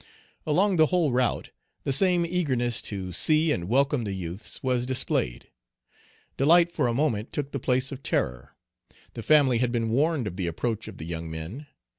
Along 0.47 0.77
the 0.77 0.87
whole 0.87 1.11
route, 1.11 1.51
the 1.83 1.93
same 1.93 2.25
eagerness 2.25 2.81
to 2.89 3.11
see 3.13 3.51
and 3.51 3.69
welcome 3.69 4.03
the 4.03 4.13
youths 4.13 4.59
was 4.63 4.87
displayed. 4.87 5.51
Delight 6.37 6.71
for 6.71 6.87
a 6.87 6.91
moment 6.95 7.31
took 7.31 7.51
the 7.51 7.59
place 7.59 7.91
of 7.91 8.01
terror. 8.01 8.55
The 9.13 9.21
family 9.21 9.59
had 9.59 9.71
been 9.71 9.89
warned 9.91 10.25
of 10.25 10.37
the 10.37 10.47
approach 10.47 10.87
of 10.87 10.97
the 10.97 11.05
young 11.05 11.29
men. 11.29 11.67